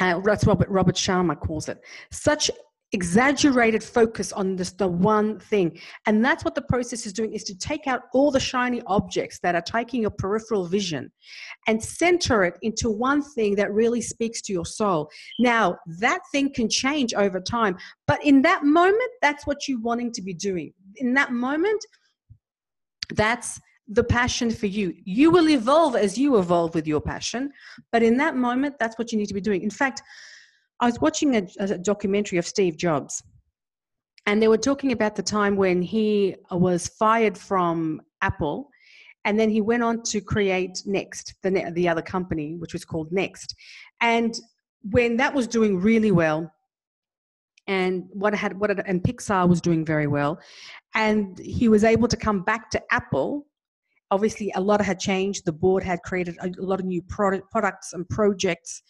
Uh, 0.00 0.20
that's 0.24 0.44
Robert 0.44 0.68
Robert 0.68 0.96
Sharma 0.96 1.38
calls 1.38 1.68
it. 1.68 1.78
Such 2.10 2.50
exaggerated 2.92 3.82
focus 3.82 4.32
on 4.32 4.54
this 4.54 4.70
the 4.72 4.86
one 4.86 5.38
thing 5.40 5.76
and 6.06 6.24
that's 6.24 6.44
what 6.44 6.54
the 6.54 6.62
process 6.62 7.06
is 7.06 7.12
doing 7.12 7.32
is 7.32 7.42
to 7.42 7.56
take 7.58 7.86
out 7.86 8.02
all 8.12 8.30
the 8.30 8.38
shiny 8.38 8.80
objects 8.86 9.40
that 9.40 9.54
are 9.54 9.62
taking 9.62 10.02
your 10.02 10.10
peripheral 10.10 10.66
vision 10.66 11.10
and 11.66 11.82
center 11.82 12.44
it 12.44 12.56
into 12.62 12.88
one 12.88 13.20
thing 13.20 13.56
that 13.56 13.72
really 13.72 14.00
speaks 14.00 14.40
to 14.40 14.52
your 14.52 14.64
soul 14.64 15.10
now 15.40 15.76
that 15.98 16.20
thing 16.30 16.52
can 16.52 16.68
change 16.68 17.12
over 17.14 17.40
time 17.40 17.76
but 18.06 18.24
in 18.24 18.42
that 18.42 18.62
moment 18.64 19.10
that's 19.20 19.44
what 19.46 19.66
you're 19.66 19.80
wanting 19.80 20.12
to 20.12 20.22
be 20.22 20.34
doing 20.34 20.72
in 20.96 21.14
that 21.14 21.32
moment 21.32 21.84
that's 23.14 23.60
the 23.88 24.04
passion 24.04 24.50
for 24.50 24.66
you. 24.66 24.94
You 25.04 25.30
will 25.30 25.50
evolve 25.50 25.94
as 25.94 26.16
you 26.16 26.38
evolve 26.38 26.74
with 26.74 26.86
your 26.86 27.00
passion, 27.00 27.52
but 27.92 28.02
in 28.02 28.16
that 28.16 28.36
moment, 28.36 28.76
that's 28.78 28.98
what 28.98 29.12
you 29.12 29.18
need 29.18 29.26
to 29.26 29.34
be 29.34 29.40
doing. 29.40 29.62
In 29.62 29.70
fact, 29.70 30.02
I 30.84 30.88
was 30.88 31.00
watching 31.00 31.34
a, 31.34 31.48
a 31.60 31.78
documentary 31.78 32.36
of 32.36 32.46
Steve 32.46 32.76
Jobs, 32.76 33.22
and 34.26 34.42
they 34.42 34.48
were 34.48 34.58
talking 34.58 34.92
about 34.92 35.16
the 35.16 35.22
time 35.22 35.56
when 35.56 35.80
he 35.80 36.36
was 36.50 36.88
fired 36.88 37.38
from 37.38 38.02
Apple 38.20 38.68
and 39.24 39.40
then 39.40 39.48
he 39.48 39.62
went 39.62 39.82
on 39.82 40.02
to 40.02 40.20
create 40.20 40.82
Next, 40.84 41.36
the, 41.42 41.72
the 41.72 41.88
other 41.88 42.02
company, 42.02 42.56
which 42.58 42.74
was 42.74 42.84
called 42.84 43.10
Next. 43.10 43.54
And 44.02 44.38
when 44.90 45.16
that 45.16 45.32
was 45.32 45.46
doing 45.46 45.80
really 45.80 46.10
well, 46.10 46.52
and 47.66 48.04
what 48.12 48.34
had 48.34 48.60
what 48.60 48.68
had, 48.68 48.82
and 48.86 49.02
Pixar 49.02 49.48
was 49.48 49.62
doing 49.62 49.86
very 49.86 50.06
well, 50.06 50.38
and 50.94 51.38
he 51.38 51.70
was 51.70 51.82
able 51.82 52.08
to 52.08 52.16
come 52.18 52.42
back 52.42 52.68
to 52.72 52.82
Apple. 52.90 53.46
Obviously, 54.10 54.52
a 54.54 54.60
lot 54.60 54.82
had 54.82 55.00
changed. 55.00 55.46
The 55.46 55.52
board 55.52 55.82
had 55.82 56.02
created 56.02 56.36
a 56.42 56.50
lot 56.58 56.78
of 56.78 56.84
new 56.84 57.00
product, 57.00 57.50
products 57.50 57.94
and 57.94 58.06
projects 58.10 58.82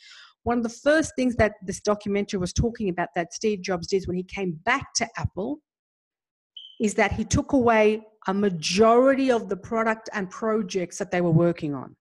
one 0.44 0.58
of 0.58 0.62
the 0.62 0.68
first 0.68 1.12
things 1.16 1.36
that 1.36 1.54
this 1.62 1.80
documentary 1.80 2.38
was 2.38 2.52
talking 2.52 2.88
about 2.88 3.08
that 3.14 3.34
Steve 3.34 3.62
Jobs 3.62 3.86
did 3.86 4.04
when 4.06 4.16
he 4.16 4.22
came 4.22 4.52
back 4.64 4.94
to 4.94 5.08
Apple 5.16 5.58
is 6.80 6.94
that 6.94 7.12
he 7.12 7.24
took 7.24 7.52
away 7.52 8.02
a 8.26 8.34
majority 8.34 9.30
of 9.30 9.48
the 9.48 9.56
product 9.56 10.08
and 10.12 10.30
projects 10.30 10.98
that 10.98 11.10
they 11.10 11.20
were 11.20 11.30
working 11.30 11.74
on 11.74 11.96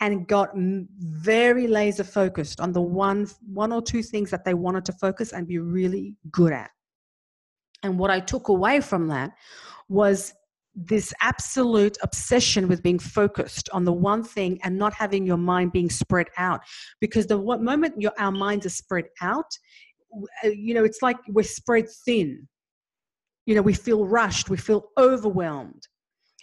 and 0.00 0.28
got 0.28 0.50
very 0.54 1.66
laser 1.66 2.04
focused 2.04 2.60
on 2.60 2.72
the 2.72 2.82
one 2.82 3.26
one 3.46 3.72
or 3.72 3.80
two 3.80 4.02
things 4.02 4.30
that 4.30 4.44
they 4.44 4.54
wanted 4.54 4.84
to 4.84 4.92
focus 4.92 5.32
and 5.32 5.48
be 5.48 5.58
really 5.58 6.14
good 6.30 6.52
at. 6.52 6.70
And 7.82 7.98
what 7.98 8.10
i 8.10 8.20
took 8.20 8.48
away 8.48 8.80
from 8.80 9.08
that 9.08 9.32
was 9.88 10.34
this 10.76 11.12
absolute 11.22 11.96
obsession 12.02 12.68
with 12.68 12.82
being 12.82 12.98
focused 12.98 13.68
on 13.70 13.84
the 13.84 13.92
one 13.92 14.22
thing 14.22 14.60
and 14.62 14.76
not 14.76 14.92
having 14.92 15.26
your 15.26 15.38
mind 15.38 15.72
being 15.72 15.88
spread 15.88 16.28
out. 16.36 16.60
Because 17.00 17.26
the 17.26 17.38
moment 17.38 17.94
your 18.00 18.12
our 18.18 18.30
minds 18.30 18.66
are 18.66 18.70
spread 18.70 19.06
out 19.22 19.50
uh, 20.44 20.48
you 20.48 20.74
know 20.74 20.84
it's 20.84 21.02
like 21.02 21.16
we're 21.28 21.42
spread 21.42 21.86
thin. 22.04 22.46
You 23.46 23.54
know 23.54 23.62
we 23.62 23.72
feel 23.72 24.06
rushed 24.06 24.50
we 24.50 24.58
feel 24.58 24.90
overwhelmed. 24.98 25.88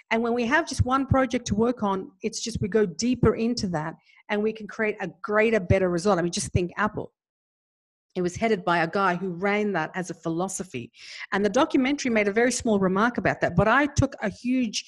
And 0.10 0.22
when 0.22 0.34
we 0.34 0.46
have 0.46 0.67
just 0.67 0.86
one 0.86 1.05
project 1.05 1.46
to 1.48 1.55
work 1.55 1.84
on 1.84 2.12
it's 2.24 2.41
just 2.41 2.60
we 2.60 2.67
go 2.67 2.86
deeper 2.88 3.36
into 3.36 3.67
that 3.67 3.96
and 4.29 4.41
we 4.41 4.51
can 4.51 4.67
create 4.67 4.96
a 5.00 5.10
greater 5.22 5.60
better 5.60 5.89
result. 5.89 6.17
I 6.17 6.24
mean 6.24 6.31
just 6.31 6.51
think 6.51 6.72
apple 6.77 7.12
it 8.15 8.22
was 8.22 8.36
headed 8.36 8.63
by 8.63 8.79
a 8.79 8.88
guy 8.88 9.15
who 9.15 9.29
ran 9.29 9.72
that 9.74 9.91
as 9.96 10.10
a 10.10 10.13
philosophy. 10.13 10.91
And 11.32 11.43
the 11.43 11.50
documentary 11.50 12.12
made 12.12 12.27
a 12.27 12.34
very 12.34 12.51
small 12.51 12.79
remark 12.79 13.17
about 13.17 13.41
that, 13.41 13.55
but 13.55 13.67
I 13.67 13.88
took 13.88 14.15
a 14.22 14.29
huge 14.29 14.86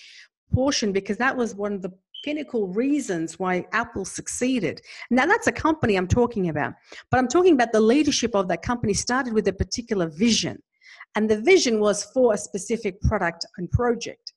portion 0.54 0.92
because 0.92 1.18
that 1.18 1.36
was 1.36 1.56
one 1.56 1.74
of 1.74 1.82
the 1.82 1.92
pinnacle 2.24 2.68
reasons 2.68 3.38
why 3.38 3.66
Apple 3.72 4.06
succeeded. 4.06 4.82
Now, 5.12 5.26
that's 5.26 5.48
a 5.48 5.52
company 5.52 5.96
I'm 5.96 6.08
talking 6.08 6.50
about, 6.50 6.74
but 7.12 7.20
I'm 7.20 7.28
talking 7.28 7.54
about 7.54 7.72
the 7.72 7.82
leadership 7.82 8.36
of 8.36 8.48
that 8.48 8.62
company 8.62 8.94
started 8.94 9.34
with 9.34 9.48
a 9.48 9.54
particular 9.54 10.08
vision. 10.08 10.62
And 11.16 11.30
the 11.30 11.40
vision 11.40 11.80
was 11.80 12.04
for 12.04 12.34
a 12.34 12.38
specific 12.38 13.02
product 13.02 13.46
and 13.58 13.72
project. 13.72 14.34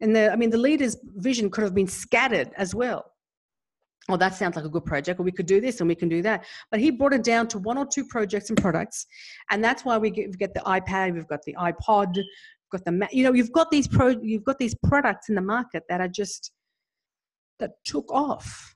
And 0.00 0.14
the, 0.14 0.30
I 0.30 0.36
mean, 0.36 0.50
the 0.50 0.58
leader's 0.58 0.96
vision 1.16 1.50
could 1.50 1.64
have 1.64 1.74
been 1.74 1.88
scattered 1.88 2.50
as 2.56 2.74
well 2.74 3.12
oh, 4.08 4.16
that 4.16 4.34
sounds 4.34 4.56
like 4.56 4.64
a 4.64 4.68
good 4.68 4.84
project, 4.84 5.20
or 5.20 5.22
we 5.22 5.32
could 5.32 5.46
do 5.46 5.60
this 5.60 5.80
and 5.80 5.88
we 5.88 5.94
can 5.94 6.08
do 6.08 6.22
that. 6.22 6.44
But 6.70 6.80
he 6.80 6.90
brought 6.90 7.12
it 7.12 7.24
down 7.24 7.48
to 7.48 7.58
one 7.58 7.78
or 7.78 7.86
two 7.86 8.04
projects 8.04 8.50
and 8.50 8.60
products. 8.60 9.06
And 9.50 9.62
that's 9.62 9.84
why 9.84 9.98
we 9.98 10.10
get, 10.10 10.30
we 10.30 10.36
get 10.36 10.54
the 10.54 10.60
iPad, 10.60 11.14
we've 11.14 11.28
got 11.28 11.42
the 11.42 11.54
iPod, 11.54 12.16
we've 12.16 12.24
got 12.70 12.84
the, 12.84 13.08
you 13.10 13.24
know, 13.24 13.32
you've 13.32 13.52
got 13.52 13.70
these 13.70 13.88
pro, 13.88 14.08
you've 14.08 14.44
got 14.44 14.58
these 14.58 14.74
products 14.86 15.28
in 15.28 15.34
the 15.34 15.40
market 15.40 15.84
that 15.88 16.00
are 16.00 16.08
just, 16.08 16.52
that 17.58 17.72
took 17.84 18.10
off. 18.12 18.74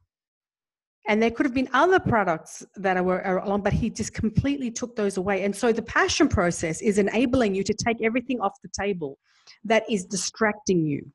And 1.08 1.22
there 1.22 1.30
could 1.30 1.46
have 1.46 1.54
been 1.54 1.68
other 1.72 1.98
products 1.98 2.64
that 2.76 3.02
were 3.04 3.20
along, 3.22 3.62
but 3.62 3.72
he 3.72 3.90
just 3.90 4.12
completely 4.12 4.70
took 4.70 4.94
those 4.96 5.16
away. 5.16 5.44
And 5.44 5.54
so 5.54 5.72
the 5.72 5.82
passion 5.82 6.28
process 6.28 6.82
is 6.82 6.98
enabling 6.98 7.54
you 7.54 7.64
to 7.64 7.74
take 7.74 7.96
everything 8.02 8.40
off 8.40 8.52
the 8.62 8.68
table 8.68 9.18
that 9.64 9.84
is 9.90 10.04
distracting 10.04 10.84
you 10.84 11.10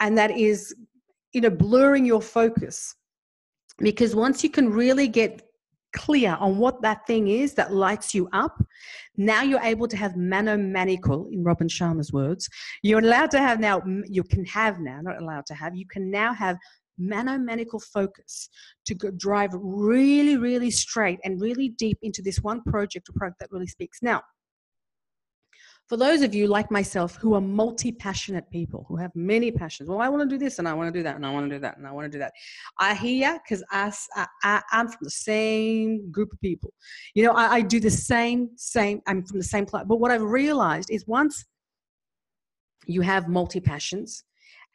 and 0.00 0.16
that 0.16 0.30
is 0.30 0.74
you 1.32 1.40
know 1.40 1.50
blurring 1.50 2.04
your 2.04 2.22
focus 2.22 2.94
because 3.78 4.14
once 4.14 4.42
you 4.44 4.50
can 4.50 4.70
really 4.70 5.08
get 5.08 5.42
clear 5.92 6.36
on 6.38 6.58
what 6.58 6.80
that 6.82 7.06
thing 7.06 7.28
is 7.28 7.54
that 7.54 7.72
lights 7.72 8.14
you 8.14 8.28
up, 8.32 8.62
now 9.16 9.42
you're 9.42 9.60
able 9.62 9.88
to 9.88 9.96
have 9.96 10.12
manomanical, 10.12 11.32
in 11.32 11.42
Robin 11.42 11.68
Sharma's 11.68 12.12
words, 12.12 12.48
you're 12.82 13.00
allowed 13.00 13.30
to 13.32 13.38
have 13.38 13.60
now, 13.60 13.82
you 14.06 14.22
can 14.22 14.44
have 14.44 14.78
now, 14.80 15.00
not 15.02 15.20
allowed 15.20 15.46
to 15.46 15.54
have, 15.54 15.74
you 15.74 15.86
can 15.86 16.10
now 16.10 16.32
have 16.32 16.56
manomanical 17.00 17.82
focus 17.82 18.48
to 18.84 18.94
drive 18.94 19.50
really, 19.54 20.36
really 20.36 20.70
straight 20.70 21.18
and 21.24 21.40
really 21.40 21.70
deep 21.70 21.98
into 22.02 22.22
this 22.22 22.38
one 22.38 22.62
project 22.62 23.08
or 23.08 23.12
product 23.14 23.40
that 23.40 23.50
really 23.50 23.66
speaks. 23.66 23.98
Now, 24.02 24.22
for 25.90 25.96
those 25.96 26.22
of 26.22 26.32
you 26.32 26.46
like 26.46 26.70
myself 26.70 27.16
who 27.16 27.34
are 27.34 27.40
multi 27.40 27.90
passionate 27.90 28.48
people 28.52 28.86
who 28.86 28.94
have 28.94 29.10
many 29.16 29.50
passions, 29.50 29.88
well, 29.88 30.00
I 30.00 30.08
want 30.08 30.22
to 30.22 30.28
do 30.32 30.38
this 30.38 30.60
and 30.60 30.68
I 30.68 30.72
want 30.72 30.86
to 30.86 30.96
do 30.96 31.02
that 31.02 31.16
and 31.16 31.26
I 31.26 31.32
want 31.32 31.50
to 31.50 31.56
do 31.56 31.58
that 31.58 31.78
and 31.78 31.84
I 31.84 31.90
want 31.90 32.04
to 32.04 32.08
do 32.08 32.20
that. 32.20 32.32
I 32.78 32.94
hear 32.94 33.40
because 33.42 33.64
I, 33.72 33.92
I, 34.44 34.62
I'm 34.70 34.86
from 34.86 35.00
the 35.00 35.10
same 35.10 36.08
group 36.12 36.32
of 36.32 36.40
people. 36.40 36.72
You 37.14 37.24
know, 37.24 37.32
I, 37.32 37.54
I 37.54 37.60
do 37.62 37.80
the 37.80 37.90
same, 37.90 38.50
same, 38.54 39.00
I'm 39.08 39.24
from 39.24 39.38
the 39.38 39.44
same 39.44 39.66
class. 39.66 39.84
But 39.88 39.96
what 39.96 40.12
I've 40.12 40.22
realized 40.22 40.92
is 40.92 41.08
once 41.08 41.44
you 42.86 43.00
have 43.00 43.26
multi 43.26 43.58
passions 43.58 44.22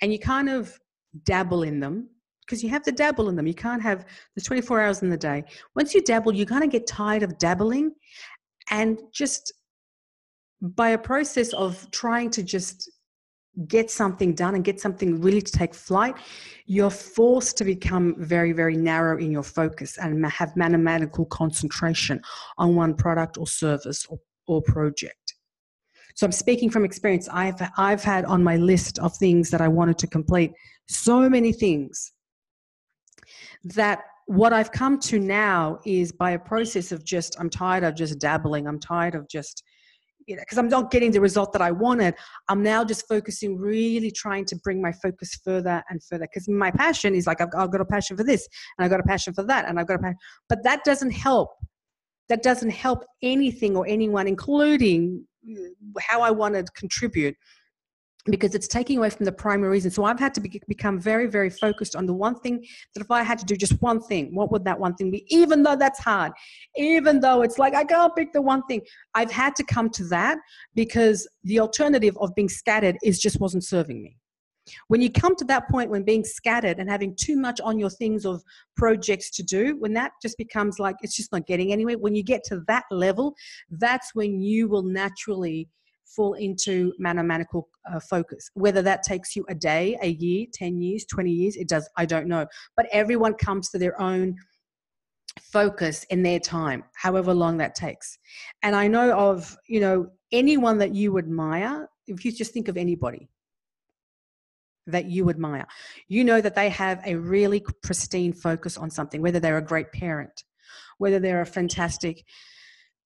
and 0.02 0.12
you 0.12 0.20
kind 0.20 0.50
of 0.50 0.78
dabble 1.24 1.64
in 1.64 1.80
them, 1.80 2.10
because 2.46 2.62
you 2.62 2.70
have 2.70 2.84
to 2.84 2.92
dabble 2.92 3.30
in 3.30 3.38
them. 3.38 3.48
You 3.48 3.54
can't 3.54 3.82
have 3.82 4.06
there's 4.36 4.46
24 4.46 4.82
hours 4.82 5.02
in 5.02 5.10
the 5.10 5.16
day. 5.16 5.46
Once 5.78 5.96
you 5.96 6.02
dabble, 6.02 6.36
you 6.36 6.46
kind 6.46 6.66
of 6.66 6.72
get 6.72 6.86
tired 6.86 7.24
of 7.24 7.38
dabbling 7.38 7.94
and 8.70 9.00
just 9.14 9.54
by 10.62 10.90
a 10.90 10.98
process 10.98 11.54
of 11.54 11.90
trying 11.92 12.30
to 12.32 12.44
just 12.44 12.90
get 13.68 13.90
something 13.90 14.34
done 14.34 14.56
and 14.56 14.64
get 14.64 14.82
something 14.82 15.22
really 15.22 15.42
to 15.42 15.52
take 15.52 15.74
flight, 15.74 16.16
you're 16.66 16.90
forced 16.90 17.58
to 17.58 17.64
become 17.64 18.16
very, 18.18 18.52
very 18.52 18.76
narrow 18.76 19.18
in 19.18 19.32
your 19.32 19.44
focus 19.44 19.98
and 19.98 20.26
have 20.26 20.56
mathematical 20.56 21.26
concentration 21.26 22.22
on 22.58 22.76
one 22.76 22.94
product 22.94 23.38
or 23.38 23.48
service 23.48 24.06
or, 24.08 24.20
or 24.48 24.62
project. 24.62 25.36
So 26.16 26.26
I'm 26.26 26.32
speaking 26.32 26.70
from 26.70 26.86
experience. 26.86 27.28
I've 27.30 27.62
I've 27.78 28.04
had 28.04 28.24
on 28.26 28.42
my 28.42 28.56
list 28.56 29.00
of 29.00 29.16
things 29.18 29.50
that 29.52 29.60
I 29.60 29.68
wanted 29.68 29.98
to 30.00 30.08
complete 30.08 30.54
so 30.88 31.30
many 31.30 31.52
things 31.52 32.14
that 33.66 34.00
what 34.28 34.54
I've 34.54 34.72
come 34.72 34.98
to 35.02 35.20
now 35.20 35.80
is 35.86 36.12
by 36.14 36.32
a 36.32 36.40
process 36.40 36.94
of 36.94 37.04
just 37.04 37.36
I'm 37.40 37.50
tired 37.50 37.84
of 37.84 37.96
just 37.96 38.18
dabbling. 38.20 38.66
I'm 38.66 38.80
tired 38.80 39.14
of 39.14 39.28
just 39.28 39.64
you 40.28 40.36
know, 40.36 40.42
because 40.42 40.58
I'm 40.58 40.70
not 40.70 40.92
getting 40.92 41.12
the 41.12 41.22
result 41.22 41.54
that 41.54 41.62
I 41.62 41.72
wanted, 41.72 42.16
I'm 42.50 42.64
now 42.64 42.84
just 42.84 43.08
focusing, 43.08 43.58
really 43.58 44.12
trying 44.12 44.46
to 44.46 44.56
bring 44.58 44.82
my 44.82 44.92
focus 44.92 45.40
further 45.44 45.84
and 45.90 46.04
further. 46.04 46.26
Because 46.26 46.48
my 46.50 46.72
passion 46.72 47.14
is 47.14 47.28
like, 47.28 47.42
I've, 47.42 47.50
I've, 47.56 47.72
got 47.72 47.82
a 47.82 47.86
passion 47.86 48.18
for 48.18 48.24
this, 48.24 48.48
and 48.78 48.86
I've 48.86 48.92
got 48.92 49.00
a 49.00 49.04
passion 49.04 49.34
for 49.34 49.44
that, 49.44 49.68
and 49.68 49.80
I've 49.80 49.88
got 49.88 49.96
a 49.96 50.00
passion. 50.00 50.18
But 50.50 50.64
that 50.64 50.84
doesn't 50.84 51.12
help. 51.12 51.52
That 52.30 52.42
doesn't 52.42 52.72
help 52.72 53.04
anything 53.22 53.76
or 53.76 53.86
anyone, 53.88 54.28
including 54.28 55.26
uh, 55.48 56.00
how 56.00 56.22
I 56.22 56.32
want 56.32 56.56
to 56.56 56.64
contribute 56.76 57.36
because 58.26 58.56
it's 58.56 58.68
taking 58.68 58.98
away 58.98 59.10
from 59.10 59.26
the 59.26 59.32
primary 59.32 59.70
reason. 59.70 59.92
So 59.92 60.04
I've 60.04 60.20
had 60.20 60.34
to 60.36 60.42
be, 60.42 60.62
become 60.68 61.00
very, 61.00 61.28
very 61.28 61.50
focused 61.50 61.96
on 61.96 62.06
the 62.06 62.14
one 62.14 62.36
thing 62.40 62.66
that 62.94 63.02
if 63.02 63.12
I 63.12 63.22
had 63.24 63.38
to 63.40 63.46
do 63.46 63.56
just 63.56 63.80
one 63.82 64.02
thing, 64.02 64.34
what 64.34 64.52
would 64.52 64.66
that 64.66 64.80
one 64.80 64.96
thing 64.96 65.12
be? 65.12 65.26
Even 65.30 65.64
though 65.64 65.76
that's 65.76 66.00
hard, 66.00 66.32
even 66.76 67.20
though 67.20 67.44
it's 67.44 67.60
like 67.60 67.76
I 67.76 67.84
can't 67.84 68.16
pick 68.16 68.34
the 68.34 68.42
one 68.42 68.64
thing, 68.64 68.82
I've 69.14 69.32
had 69.32 69.56
to 69.58 69.64
come 69.64 69.90
to 69.92 70.06
that 70.06 70.40
because 70.74 71.28
the 71.44 71.60
alternative 71.60 72.18
of 72.20 72.34
being 72.36 72.50
scattered 72.50 72.98
is 73.04 73.20
just 73.20 73.40
wasn't 73.40 73.64
serving 73.64 74.02
me. 74.02 74.18
When 74.88 75.00
you 75.00 75.12
come 75.12 75.36
to 75.36 75.46
that 75.46 75.70
point 75.70 75.92
when 75.92 76.04
being 76.04 76.24
scattered 76.24 76.80
and 76.80 76.90
having 76.90 77.16
too 77.16 77.38
much 77.38 77.62
on 77.62 77.78
your 77.78 77.92
things 77.92 78.26
of 78.26 78.42
projects 78.76 79.30
to 79.32 79.44
do, 79.44 79.78
when 79.78 79.94
that 79.94 80.14
just 80.24 80.40
becomes 80.40 80.80
like 80.80 80.96
it's 81.02 81.16
just 81.16 81.32
not 81.32 81.46
getting 81.46 81.72
anywhere, 81.72 82.00
when 82.00 82.16
you 82.16 82.24
get 82.24 82.44
to 82.46 82.62
that 82.68 82.86
level, 82.90 83.36
that's 83.70 84.16
when 84.16 84.42
you 84.42 84.68
will 84.68 84.82
naturally 84.82 85.70
fall 86.06 86.34
into 86.34 86.94
mathematical 87.00 87.68
uh, 87.92 88.00
focus. 88.00 88.50
Whether 88.54 88.82
that 88.84 89.04
takes 89.04 89.36
you 89.36 89.46
a 89.50 89.56
day, 89.56 89.98
a 90.02 90.10
year, 90.10 90.46
10 90.54 90.82
years, 90.82 91.06
20 91.06 91.32
years, 91.32 91.56
it 91.56 91.68
does, 91.68 91.90
I 91.98 92.06
don't 92.06 92.28
know. 92.28 92.46
But 92.76 92.88
everyone 92.92 93.34
comes 93.34 93.70
to 93.70 93.78
their 93.78 94.00
own 94.02 94.36
focus 95.42 96.06
in 96.10 96.24
their 96.24 96.40
time, 96.40 96.84
however 96.96 97.34
long 97.34 97.58
that 97.58 97.76
takes. 97.76 98.18
And 98.64 98.76
I 98.76 98.88
know 98.88 99.14
of, 99.18 99.58
you 99.68 99.80
know, 99.80 100.08
anyone 100.32 100.78
that 100.80 100.94
you 100.94 101.18
admire, 101.18 101.90
if 102.08 102.24
you 102.24 102.32
just 102.32 102.54
think 102.54 102.68
of 102.68 102.78
anybody 102.78 103.30
that 104.88 105.06
you 105.06 105.30
admire, 105.30 105.66
you 106.08 106.24
know 106.24 106.42
that 106.42 106.56
they 106.56 106.70
have 106.70 107.02
a 107.06 107.16
really 107.16 107.64
pristine 107.82 108.34
focus 108.34 108.78
on 108.78 108.90
something, 108.90 109.22
whether 109.22 109.40
they're 109.40 109.58
a 109.58 109.62
great 109.62 109.92
parent, 109.92 110.44
whether 110.98 111.20
they're 111.20 111.42
a 111.42 111.46
fantastic 111.46 112.24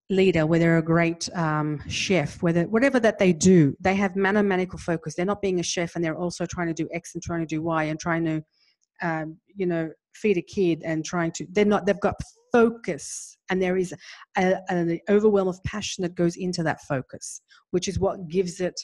leader, 0.10 0.46
whether 0.46 0.78
a 0.78 0.82
great 0.82 1.30
um, 1.36 1.82
chef, 1.88 2.42
whether 2.42 2.64
whatever 2.64 3.00
that 3.00 3.20
they 3.20 3.32
do, 3.32 3.76
they 3.80 3.96
have 3.96 4.14
manomanical 4.14 4.80
focus. 4.80 5.16
They're 5.16 5.26
not 5.26 5.42
being 5.42 5.60
a 5.60 5.64
chef, 5.64 5.96
and 5.96 6.04
they're 6.04 6.18
also 6.18 6.46
trying 6.46 6.68
to 6.68 6.74
do 6.74 6.90
X 6.94 7.14
and 7.14 7.24
trying 7.24 7.42
to 7.42 7.46
do 7.46 7.62
Y 7.62 7.84
and 7.86 8.00
trying 8.00 8.26
to, 8.26 8.44
um, 9.02 9.38
you 9.56 9.66
know, 9.66 9.90
feed 10.16 10.38
a 10.38 10.42
kid 10.42 10.82
and 10.84 11.06
trying 11.06 11.32
to. 11.34 11.46
They're 11.52 11.66
not. 11.66 11.86
They've 11.86 12.00
got 12.00 12.16
focus, 12.52 13.38
and 13.50 13.62
there 13.62 13.78
is 13.78 13.94
an 14.36 15.00
overwhelm 15.10 15.48
of 15.48 15.64
passion 15.64 16.02
that 16.04 16.16
goes 16.16 16.36
into 16.36 16.64
that 16.64 16.82
focus, 16.82 17.42
which 17.72 17.88
is 17.88 18.00
what 18.00 18.28
gives 18.28 18.60
it 18.60 18.80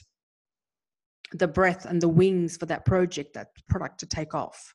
the 1.33 1.47
breath 1.47 1.85
and 1.85 2.01
the 2.01 2.09
wings 2.09 2.57
for 2.57 2.67
that 2.67 2.85
project, 2.85 3.33
that 3.33 3.47
product 3.67 3.99
to 3.99 4.05
take 4.05 4.35
off. 4.35 4.73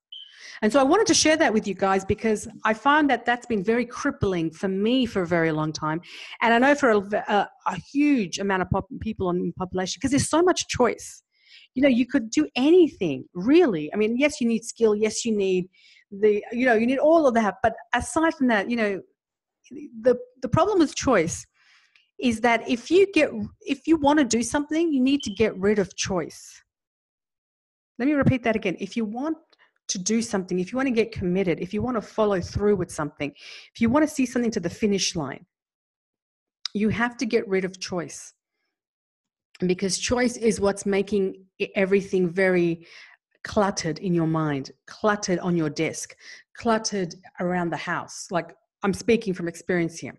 And 0.63 0.73
so 0.73 0.81
I 0.81 0.83
wanted 0.83 1.07
to 1.09 1.15
share 1.15 1.37
that 1.37 1.53
with 1.53 1.67
you 1.67 1.75
guys 1.75 2.05
because 2.05 2.49
I 2.65 2.75
find 2.75 3.09
that 3.11 3.25
that's 3.25 3.47
been 3.47 3.65
very 3.65 3.85
crippling 3.85 4.51
for 4.51 4.69
me 4.69 5.07
for 5.07 5.23
a 5.23 5.27
very 5.27 5.53
long 5.53 5.73
time. 5.73 6.01
And 6.43 6.53
I 6.53 6.59
know 6.59 6.75
for 6.75 6.91
a, 6.91 6.99
a, 6.99 7.49
a 7.67 7.77
huge 7.77 8.39
amount 8.39 8.63
of 8.63 8.85
people 9.01 9.31
in 9.31 9.39
the 9.47 9.53
population 9.53 9.99
because 9.99 10.11
there's 10.11 10.29
so 10.29 10.43
much 10.43 10.69
choice. 10.69 11.23
You 11.75 11.83
know, 11.83 11.89
you 11.89 12.07
could 12.07 12.31
do 12.31 12.49
anything 12.57 13.25
really. 13.35 13.93
I 13.93 13.97
mean, 13.97 14.17
yes, 14.17 14.41
you 14.41 14.49
need 14.49 14.65
skill. 14.65 14.95
Yes, 14.95 15.25
you 15.25 15.37
need 15.37 15.69
the, 16.11 16.43
you 16.53 16.67
know, 16.67 16.75
you 16.75 16.87
need 16.87 16.99
all 16.99 17.27
of 17.27 17.35
that. 17.35 17.57
But 17.63 17.75
aside 17.95 18.35
from 18.35 18.49
that, 18.49 18.69
you 18.71 18.77
know, 18.77 19.01
the, 20.03 20.17
the 20.43 20.49
problem 20.49 20.81
with 20.81 20.95
choice 20.95 21.47
is 22.21 22.41
that 22.43 22.69
if 22.69 22.91
you 22.91 23.11
get 23.13 23.31
if 23.61 23.87
you 23.87 23.97
want 23.97 24.19
to 24.19 24.25
do 24.25 24.43
something 24.43 24.93
you 24.93 25.01
need 25.01 25.23
to 25.23 25.31
get 25.31 25.57
rid 25.59 25.79
of 25.79 25.97
choice 25.97 26.63
let 27.99 28.07
me 28.07 28.13
repeat 28.13 28.43
that 28.43 28.57
again 28.57 28.77
if 28.79 28.97
you 28.97 29.05
want 29.05 29.39
to 29.91 29.99
do 29.99 30.23
something, 30.23 30.59
if 30.59 30.73
you 30.73 30.77
want 30.77 30.87
to 30.87 30.95
get 30.95 31.13
committed, 31.13 31.61
if 31.61 31.75
you 31.75 31.83
want 31.83 31.97
to 31.97 32.03
follow 32.03 32.41
through 32.41 32.77
with 32.77 32.91
something, 32.91 33.33
if 33.75 33.81
you 33.81 33.91
want 33.91 34.09
to 34.09 34.15
see 34.15 34.25
something 34.25 34.51
to 34.53 34.61
the 34.61 34.71
finish 34.71 35.15
line, 35.15 35.45
you 36.75 36.89
have 36.89 37.17
to 37.19 37.27
get 37.27 37.47
rid 37.49 37.65
of 37.65 37.81
choice. 37.81 38.33
Because 39.67 39.99
choice 39.99 40.37
is 40.37 40.61
what's 40.61 40.87
making 40.87 41.45
everything 41.75 42.31
very 42.31 42.87
cluttered 43.43 43.99
in 43.99 44.15
your 44.15 44.27
mind, 44.27 44.71
cluttered 44.87 45.39
on 45.41 45.57
your 45.57 45.69
desk, 45.69 46.17
cluttered 46.57 47.15
around 47.41 47.71
the 47.71 47.77
house. 47.77 48.29
Like 48.31 48.55
I'm 48.83 48.95
speaking 48.95 49.35
from 49.35 49.49
experience 49.49 49.99
here. 49.99 50.15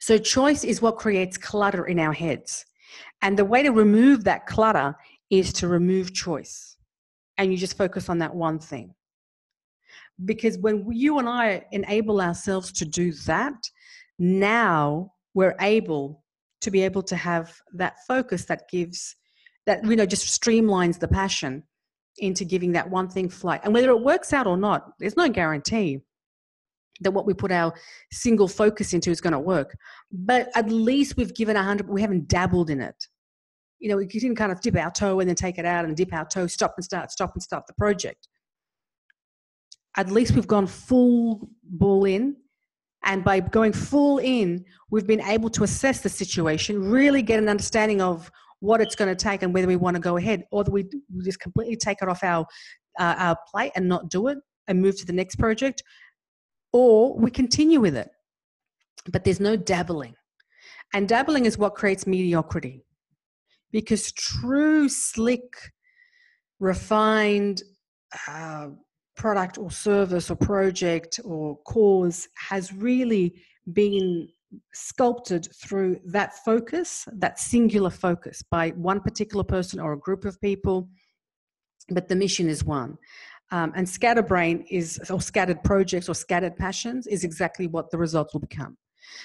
So, 0.00 0.16
choice 0.16 0.64
is 0.64 0.80
what 0.80 0.96
creates 0.96 1.36
clutter 1.36 1.86
in 1.86 1.98
our 1.98 2.12
heads. 2.12 2.64
And 3.20 3.38
the 3.38 3.44
way 3.44 3.62
to 3.62 3.70
remove 3.70 4.24
that 4.24 4.46
clutter 4.46 4.96
is 5.30 5.52
to 5.54 5.68
remove 5.68 6.14
choice 6.14 6.77
and 7.38 7.50
you 7.50 7.56
just 7.56 7.76
focus 7.76 8.08
on 8.08 8.18
that 8.18 8.34
one 8.34 8.58
thing. 8.58 8.94
Because 10.24 10.58
when 10.58 10.84
you 10.90 11.18
and 11.18 11.28
I 11.28 11.64
enable 11.72 12.20
ourselves 12.20 12.72
to 12.72 12.84
do 12.84 13.12
that, 13.26 13.54
now 14.18 15.12
we're 15.34 15.56
able 15.60 16.24
to 16.60 16.70
be 16.70 16.82
able 16.82 17.02
to 17.04 17.16
have 17.16 17.56
that 17.74 17.94
focus 18.06 18.44
that 18.46 18.68
gives 18.68 19.14
that 19.66 19.84
you 19.84 19.94
know 19.94 20.06
just 20.06 20.40
streamlines 20.40 20.98
the 20.98 21.06
passion 21.06 21.62
into 22.16 22.44
giving 22.44 22.72
that 22.72 22.90
one 22.90 23.08
thing 23.08 23.28
flight 23.28 23.60
and 23.62 23.72
whether 23.72 23.90
it 23.90 24.00
works 24.00 24.32
out 24.32 24.46
or 24.48 24.56
not 24.56 24.90
there's 24.98 25.16
no 25.16 25.28
guarantee 25.28 26.00
that 27.00 27.12
what 27.12 27.26
we 27.26 27.34
put 27.34 27.52
our 27.52 27.72
single 28.12 28.48
focus 28.48 28.92
into 28.92 29.10
is 29.10 29.20
going 29.20 29.32
to 29.32 29.38
work. 29.38 29.76
But 30.10 30.50
at 30.54 30.70
least 30.70 31.16
we've 31.16 31.34
given 31.34 31.56
a 31.56 31.62
hundred 31.62 31.88
we 31.88 32.00
haven't 32.00 32.28
dabbled 32.28 32.70
in 32.70 32.80
it 32.80 33.06
you 33.78 33.88
know, 33.88 33.96
we 33.96 34.06
can 34.06 34.34
kind 34.34 34.52
of 34.52 34.60
dip 34.60 34.76
our 34.76 34.90
toe 34.90 35.20
and 35.20 35.28
then 35.28 35.36
take 35.36 35.58
it 35.58 35.64
out 35.64 35.84
and 35.84 35.96
dip 35.96 36.12
our 36.12 36.26
toe, 36.26 36.46
stop 36.46 36.74
and 36.76 36.84
start, 36.84 37.10
stop 37.10 37.32
and 37.34 37.42
start 37.42 37.66
the 37.66 37.74
project. 37.74 38.28
At 39.96 40.10
least 40.10 40.34
we've 40.34 40.46
gone 40.46 40.66
full 40.66 41.48
ball 41.62 42.04
in. 42.04 42.36
And 43.04 43.22
by 43.22 43.40
going 43.40 43.72
full 43.72 44.18
in, 44.18 44.64
we've 44.90 45.06
been 45.06 45.22
able 45.22 45.50
to 45.50 45.62
assess 45.62 46.00
the 46.00 46.08
situation, 46.08 46.90
really 46.90 47.22
get 47.22 47.38
an 47.38 47.48
understanding 47.48 48.02
of 48.02 48.30
what 48.60 48.80
it's 48.80 48.96
going 48.96 49.08
to 49.08 49.16
take 49.16 49.42
and 49.42 49.54
whether 49.54 49.68
we 49.68 49.76
want 49.76 49.94
to 49.94 50.00
go 50.00 50.16
ahead 50.16 50.42
or 50.50 50.64
do 50.64 50.72
we 50.72 50.84
just 51.22 51.38
completely 51.38 51.76
take 51.76 51.98
it 52.02 52.08
off 52.08 52.24
our, 52.24 52.44
uh, 52.98 53.14
our 53.16 53.36
plate 53.50 53.70
and 53.76 53.88
not 53.88 54.10
do 54.10 54.26
it 54.26 54.38
and 54.66 54.82
move 54.82 54.98
to 54.98 55.06
the 55.06 55.12
next 55.12 55.36
project 55.36 55.84
or 56.72 57.16
we 57.16 57.30
continue 57.30 57.80
with 57.80 57.96
it. 57.96 58.10
But 59.10 59.22
there's 59.22 59.40
no 59.40 59.56
dabbling. 59.56 60.14
And 60.92 61.08
dabbling 61.08 61.46
is 61.46 61.56
what 61.56 61.76
creates 61.76 62.06
mediocrity 62.06 62.82
because 63.72 64.12
true, 64.12 64.88
slick, 64.88 65.52
refined, 66.60 67.62
uh, 68.26 68.68
product 69.16 69.58
or 69.58 69.70
service 69.70 70.30
or 70.30 70.36
project 70.36 71.20
or 71.24 71.58
cause 71.64 72.28
has 72.34 72.72
really 72.72 73.34
been 73.72 74.28
sculpted 74.72 75.48
through 75.54 76.00
that 76.06 76.32
focus, 76.44 77.06
that 77.12 77.38
singular 77.38 77.90
focus 77.90 78.42
by 78.50 78.70
one 78.70 79.00
particular 79.00 79.44
person 79.44 79.80
or 79.80 79.92
a 79.92 79.98
group 79.98 80.24
of 80.24 80.40
people, 80.40 80.88
but 81.90 82.08
the 82.08 82.16
mission 82.16 82.48
is 82.48 82.64
one. 82.64 82.96
Um, 83.50 83.72
and 83.74 83.88
scatterbrain 83.88 84.64
is, 84.70 85.00
or 85.10 85.20
scattered 85.20 85.62
projects 85.64 86.08
or 86.08 86.14
scattered 86.14 86.56
passions, 86.56 87.06
is 87.06 87.24
exactly 87.24 87.66
what 87.66 87.90
the 87.90 87.98
results 87.98 88.32
will 88.32 88.40
become. 88.40 88.76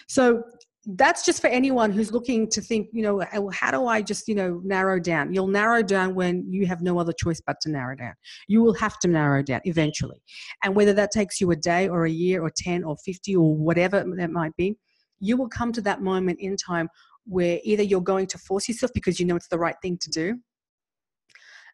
So 0.07 0.43
that's 0.85 1.25
just 1.25 1.39
for 1.39 1.47
anyone 1.47 1.91
who's 1.91 2.11
looking 2.11 2.49
to 2.49 2.61
think, 2.61 2.89
you 2.91 3.03
know, 3.03 3.23
how 3.51 3.71
do 3.71 3.87
I 3.87 4.01
just, 4.01 4.27
you 4.27 4.35
know, 4.35 4.59
narrow 4.65 4.99
down? 4.99 5.33
You'll 5.33 5.47
narrow 5.47 5.81
down 5.81 6.13
when 6.13 6.45
you 6.51 6.65
have 6.65 6.81
no 6.81 6.99
other 6.99 7.13
choice 7.13 7.41
but 7.45 7.61
to 7.61 7.71
narrow 7.71 7.95
down. 7.95 8.13
You 8.47 8.61
will 8.61 8.73
have 8.73 8.99
to 8.99 9.07
narrow 9.07 9.41
down 9.43 9.61
eventually. 9.63 10.21
And 10.63 10.75
whether 10.75 10.93
that 10.93 11.11
takes 11.11 11.39
you 11.39 11.51
a 11.51 11.55
day 11.55 11.87
or 11.87 12.05
a 12.05 12.11
year 12.11 12.43
or 12.43 12.51
10 12.55 12.83
or 12.83 12.97
50 13.05 13.35
or 13.35 13.55
whatever 13.55 14.03
that 14.17 14.31
might 14.31 14.55
be, 14.57 14.75
you 15.19 15.37
will 15.37 15.47
come 15.47 15.71
to 15.71 15.81
that 15.81 16.01
moment 16.01 16.39
in 16.41 16.57
time 16.57 16.89
where 17.25 17.59
either 17.63 17.83
you're 17.83 18.01
going 18.01 18.27
to 18.27 18.37
force 18.37 18.67
yourself 18.67 18.91
because 18.93 19.19
you 19.19 19.25
know 19.25 19.37
it's 19.37 19.47
the 19.47 19.59
right 19.59 19.75
thing 19.81 19.97
to 20.01 20.09
do. 20.09 20.37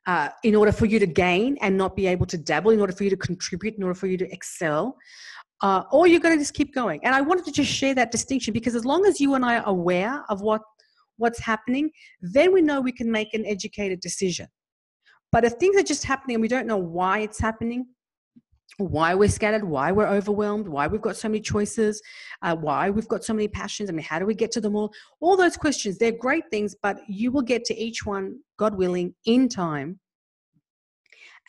Uh, 0.05 0.29
in 0.43 0.55
order 0.55 0.71
for 0.71 0.85
you 0.85 0.97
to 0.97 1.05
gain 1.05 1.57
and 1.61 1.77
not 1.77 1.95
be 1.95 2.07
able 2.07 2.25
to 2.25 2.37
dabble, 2.37 2.71
in 2.71 2.79
order 2.79 2.93
for 2.93 3.03
you 3.03 3.09
to 3.09 3.17
contribute, 3.17 3.75
in 3.75 3.83
order 3.83 3.93
for 3.93 4.07
you 4.07 4.17
to 4.17 4.31
excel, 4.31 4.95
uh, 5.61 5.83
or 5.91 6.07
you're 6.07 6.19
going 6.19 6.35
to 6.35 6.41
just 6.41 6.53
keep 6.53 6.73
going. 6.73 6.99
And 7.03 7.13
I 7.13 7.21
wanted 7.21 7.45
to 7.45 7.51
just 7.51 7.71
share 7.71 7.93
that 7.95 8.11
distinction 8.11 8.53
because 8.53 8.75
as 8.75 8.85
long 8.85 9.05
as 9.05 9.19
you 9.19 9.33
and 9.33 9.43
I 9.43 9.57
are 9.57 9.67
aware 9.67 10.23
of 10.29 10.41
what 10.41 10.61
what's 11.17 11.39
happening, 11.39 11.91
then 12.21 12.53
we 12.53 12.61
know 12.61 12.79
we 12.79 12.93
can 12.93 13.11
make 13.11 13.33
an 13.33 13.45
educated 13.45 13.99
decision. 13.99 14.47
But 15.31 15.43
if 15.43 15.53
things 15.53 15.75
are 15.75 15.83
just 15.83 16.05
happening 16.05 16.35
and 16.35 16.41
we 16.41 16.47
don't 16.47 16.65
know 16.65 16.77
why 16.77 17.19
it's 17.19 17.39
happening, 17.39 17.87
why 18.77 19.13
we're 19.13 19.29
scattered, 19.29 19.63
why 19.63 19.91
we're 19.91 20.07
overwhelmed, 20.07 20.67
why 20.67 20.87
we've 20.87 21.01
got 21.01 21.17
so 21.17 21.27
many 21.27 21.41
choices, 21.41 22.01
uh, 22.41 22.55
why 22.55 22.89
we've 22.89 23.07
got 23.07 23.25
so 23.25 23.33
many 23.33 23.47
passions. 23.47 23.89
I 23.89 23.93
mean, 23.93 24.05
how 24.05 24.19
do 24.19 24.25
we 24.25 24.33
get 24.33 24.51
to 24.53 24.61
them 24.61 24.75
all? 24.75 24.93
All 25.19 25.35
those 25.35 25.57
questions, 25.57 25.97
they're 25.97 26.13
great 26.13 26.45
things, 26.49 26.75
but 26.81 26.99
you 27.07 27.31
will 27.31 27.41
get 27.41 27.65
to 27.65 27.77
each 27.77 28.05
one, 28.05 28.39
God 28.57 28.75
willing, 28.75 29.13
in 29.25 29.49
time. 29.49 29.99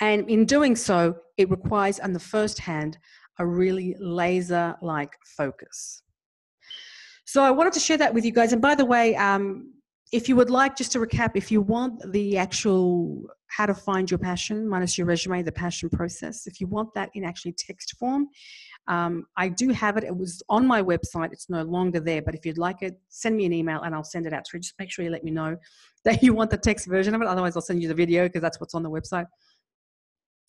And 0.00 0.28
in 0.28 0.46
doing 0.46 0.74
so, 0.76 1.16
it 1.36 1.50
requires, 1.50 2.00
on 2.00 2.12
the 2.12 2.20
first 2.20 2.58
hand, 2.58 2.98
a 3.40 3.46
really 3.46 3.96
laser 3.98 4.76
like 4.82 5.16
focus. 5.24 6.02
So 7.24 7.42
I 7.42 7.50
wanted 7.50 7.72
to 7.72 7.80
share 7.80 7.96
that 7.96 8.12
with 8.12 8.24
you 8.24 8.32
guys. 8.32 8.52
And 8.52 8.60
by 8.60 8.74
the 8.74 8.84
way, 8.84 9.16
um, 9.16 9.72
if 10.12 10.28
you 10.28 10.36
would 10.36 10.50
like, 10.50 10.76
just 10.76 10.92
to 10.92 10.98
recap, 10.98 11.32
if 11.34 11.50
you 11.50 11.60
want 11.60 12.12
the 12.12 12.36
actual 12.36 13.24
how 13.46 13.66
to 13.66 13.74
find 13.74 14.10
your 14.10 14.18
passion 14.18 14.68
minus 14.68 14.98
your 14.98 15.06
resume, 15.06 15.42
the 15.42 15.52
passion 15.52 15.88
process, 15.88 16.46
if 16.46 16.60
you 16.60 16.66
want 16.66 16.92
that 16.94 17.08
in 17.14 17.24
actually 17.24 17.52
text 17.52 17.96
form, 17.98 18.28
um, 18.88 19.24
I 19.36 19.48
do 19.48 19.70
have 19.70 19.96
it. 19.96 20.04
It 20.04 20.16
was 20.16 20.42
on 20.48 20.66
my 20.66 20.82
website. 20.82 21.32
It's 21.32 21.48
no 21.48 21.62
longer 21.62 22.00
there. 22.00 22.22
But 22.22 22.34
if 22.34 22.44
you'd 22.44 22.58
like 22.58 22.82
it, 22.82 23.00
send 23.08 23.36
me 23.36 23.46
an 23.46 23.52
email 23.52 23.80
and 23.82 23.94
I'll 23.94 24.04
send 24.04 24.26
it 24.26 24.32
out 24.32 24.44
to 24.46 24.56
you. 24.56 24.60
Just 24.60 24.74
make 24.78 24.90
sure 24.90 25.04
you 25.04 25.10
let 25.10 25.24
me 25.24 25.30
know 25.30 25.56
that 26.04 26.22
you 26.22 26.34
want 26.34 26.50
the 26.50 26.58
text 26.58 26.86
version 26.86 27.14
of 27.14 27.22
it. 27.22 27.28
Otherwise, 27.28 27.56
I'll 27.56 27.62
send 27.62 27.80
you 27.80 27.88
the 27.88 27.94
video 27.94 28.26
because 28.26 28.42
that's 28.42 28.60
what's 28.60 28.74
on 28.74 28.82
the 28.82 28.90
website. 28.90 29.26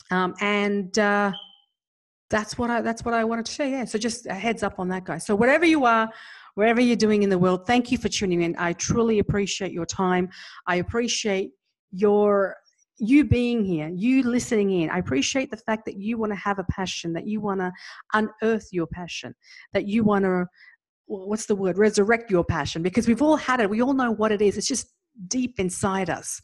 Um, 0.10 0.34
and 0.42 0.98
uh, 0.98 1.32
that's 2.32 2.58
what 2.58 2.72
I 2.72 2.82
that's 2.82 3.06
what 3.06 3.14
I 3.14 3.24
wanted 3.24 3.46
to 3.46 3.52
share. 3.52 3.68
Yeah. 3.68 3.86
So 3.86 4.00
just 4.00 4.26
a 4.26 4.34
heads 4.34 4.64
up 4.64 4.80
on 4.80 4.88
that, 4.90 5.04
guys. 5.04 5.26
So 5.26 5.36
whatever 5.36 5.66
you 5.66 5.86
are, 5.86 6.10
wherever 6.56 6.82
you're 6.82 6.96
doing 6.96 7.22
in 7.24 7.30
the 7.30 7.38
world, 7.38 7.68
thank 7.68 7.92
you 7.92 7.98
for 7.98 8.10
tuning 8.10 8.42
in. 8.42 8.56
I 8.58 8.74
truly 8.74 9.20
appreciate 9.20 9.72
your 9.72 9.86
time. 9.86 10.30
I 10.66 10.78
appreciate 10.78 11.52
your 11.92 12.56
you 12.98 13.24
being 13.26 13.66
here, 13.66 13.90
you 13.90 14.24
listening 14.24 14.72
in. 14.72 14.90
I 14.90 15.00
appreciate 15.00 15.50
the 15.50 15.58
fact 15.58 15.86
that 15.86 15.98
you 15.98 16.18
want 16.18 16.32
to 16.32 16.36
have 16.38 16.60
a 16.60 16.64
passion, 16.66 17.14
that 17.14 17.28
you 17.28 17.42
want 17.42 17.60
to 17.60 17.72
unearth 18.14 18.68
your 18.72 18.88
passion, 18.88 19.34
that 19.74 19.88
you 19.88 20.04
want 20.04 20.26
to 20.26 20.46
what's 21.08 21.46
the 21.46 21.56
word 21.56 21.78
resurrect 21.78 22.32
your 22.32 22.44
passion 22.44 22.82
because 22.82 23.06
we've 23.06 23.22
all 23.22 23.36
had 23.36 23.60
it 23.60 23.70
we 23.70 23.82
all 23.82 23.94
know 23.94 24.12
what 24.12 24.32
it 24.32 24.42
is 24.42 24.58
it's 24.58 24.68
just 24.68 24.94
deep 25.28 25.60
inside 25.60 26.10
us 26.10 26.42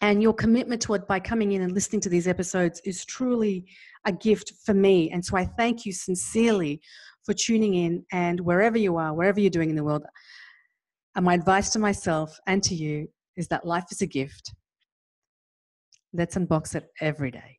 and 0.00 0.22
your 0.22 0.32
commitment 0.32 0.80
to 0.82 0.94
it 0.94 1.08
by 1.08 1.18
coming 1.18 1.52
in 1.52 1.62
and 1.62 1.72
listening 1.72 2.00
to 2.02 2.08
these 2.08 2.28
episodes 2.28 2.80
is 2.84 3.04
truly 3.04 3.66
a 4.04 4.12
gift 4.12 4.52
for 4.64 4.74
me. 4.74 5.10
And 5.10 5.24
so 5.24 5.36
I 5.36 5.44
thank 5.44 5.84
you 5.84 5.92
sincerely 5.92 6.80
for 7.24 7.34
tuning 7.34 7.74
in 7.74 8.04
and 8.12 8.40
wherever 8.40 8.78
you 8.78 8.96
are, 8.96 9.12
wherever 9.12 9.40
you're 9.40 9.50
doing 9.50 9.70
in 9.70 9.76
the 9.76 9.84
world. 9.84 10.04
And 11.16 11.24
my 11.24 11.34
advice 11.34 11.70
to 11.70 11.78
myself 11.78 12.38
and 12.46 12.62
to 12.62 12.74
you 12.74 13.08
is 13.36 13.48
that 13.48 13.66
life 13.66 13.86
is 13.90 14.00
a 14.00 14.06
gift. 14.06 14.54
Let's 16.12 16.36
unbox 16.36 16.74
it 16.74 16.86
every 17.00 17.30
day. 17.30 17.57